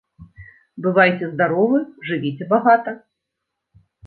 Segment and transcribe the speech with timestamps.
[0.85, 2.91] Бывайце здаровы, жывіце багата!